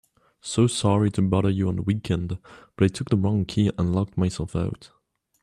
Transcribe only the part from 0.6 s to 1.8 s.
sorry to bother you on